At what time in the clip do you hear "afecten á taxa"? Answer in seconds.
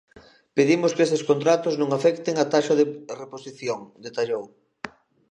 1.97-2.73